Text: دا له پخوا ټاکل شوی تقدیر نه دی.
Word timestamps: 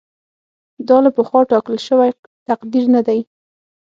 دا 0.87 0.97
له 1.05 1.09
پخوا 1.17 1.41
ټاکل 1.51 1.75
شوی 1.87 2.09
تقدیر 2.49 2.85
نه 2.95 3.01
دی. 3.07 3.19